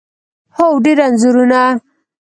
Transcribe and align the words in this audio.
هو، 0.55 0.67
ډیر 0.85 0.97
انځورونه 1.07 1.61